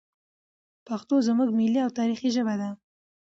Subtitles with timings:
[0.87, 2.69] پښتو زموږ ملي او تاریخي ژبه ده.